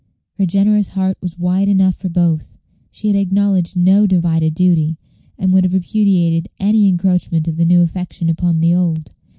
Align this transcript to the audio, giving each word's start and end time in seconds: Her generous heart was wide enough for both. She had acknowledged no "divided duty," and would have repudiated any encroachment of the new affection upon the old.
Her 0.39 0.47
generous 0.47 0.87
heart 0.95 1.19
was 1.21 1.37
wide 1.37 1.67
enough 1.67 1.93
for 1.93 2.09
both. 2.09 2.57
She 2.89 3.05
had 3.05 3.15
acknowledged 3.15 3.77
no 3.77 4.07
"divided 4.07 4.55
duty," 4.55 4.97
and 5.37 5.53
would 5.53 5.63
have 5.63 5.75
repudiated 5.75 6.47
any 6.59 6.87
encroachment 6.87 7.47
of 7.47 7.55
the 7.55 7.65
new 7.65 7.81
affection 7.83 8.27
upon 8.27 8.61
the 8.61 8.73
old. 8.73 9.13